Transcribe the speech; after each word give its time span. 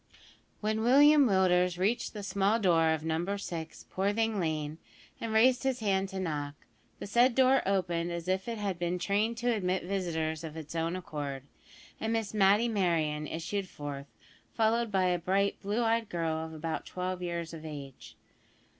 When 0.61 0.81
William 0.81 1.27
Willders 1.27 1.77
reached 1.77 2.13
the 2.13 2.23
small 2.23 2.57
door 2.57 2.89
of 2.89 3.05
Number 3.05 3.37
6, 3.37 3.85
Poorthing 3.91 4.39
Lane, 4.39 4.79
and 5.19 5.31
raised 5.31 5.61
his 5.61 5.79
hand 5.79 6.09
to 6.09 6.19
knock, 6.19 6.55
the 6.97 7.05
said 7.05 7.35
door 7.35 7.61
opened 7.67 8.11
as 8.11 8.27
if 8.27 8.47
it 8.47 8.57
had 8.57 8.79
been 8.79 8.97
trained 8.97 9.37
to 9.37 9.53
admit 9.53 9.83
visitors 9.83 10.43
of 10.43 10.57
its 10.57 10.73
own 10.73 10.95
accord, 10.95 11.43
and 11.99 12.11
Miss 12.13 12.33
Matty 12.33 12.67
Merryon 12.67 13.27
issued 13.27 13.69
forth, 13.69 14.07
followed 14.55 14.91
by 14.91 15.05
a 15.05 15.19
bright 15.19 15.61
blue 15.61 15.83
eyed 15.83 16.09
girl 16.09 16.35
of 16.47 16.51
about 16.51 16.87
twelve 16.87 17.21
years 17.21 17.53
of 17.53 17.63
age. 17.63 18.15